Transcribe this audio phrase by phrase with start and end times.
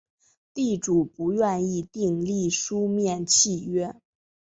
[0.55, 3.95] 地主不愿意订立书面契约